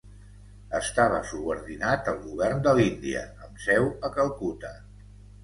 Estava 0.77 1.19
subordinat 1.31 2.09
al 2.13 2.17
govern 2.23 2.65
de 2.69 2.75
l'Índia 2.81 3.23
amb 3.49 3.63
seu 3.67 3.87
a 4.11 4.13
Calcuta. 4.19 4.75